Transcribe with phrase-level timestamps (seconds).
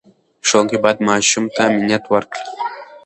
[0.47, 2.43] ښوونکي باید ماشوم ته امنیت ورکړي.